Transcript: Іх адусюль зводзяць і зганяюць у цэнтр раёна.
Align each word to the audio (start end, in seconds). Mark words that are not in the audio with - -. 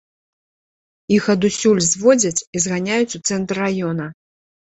Іх 1.17 1.23
адусюль 1.33 1.83
зводзяць 1.89 2.45
і 2.59 2.63
зганяюць 2.65 3.15
у 3.19 3.21
цэнтр 3.31 3.55
раёна. 3.65 4.05